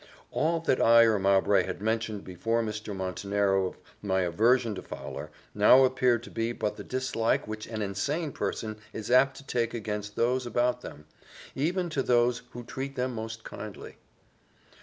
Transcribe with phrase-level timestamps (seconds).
[0.31, 2.95] All that I or Mowbray had mentioned before Mr.
[2.95, 7.83] Montenero of my aversion to Fowler, now appeared to be but the dislike which an
[7.83, 11.05] insane person is apt to take against those about them,
[11.53, 13.97] even to those who treat them most kindly.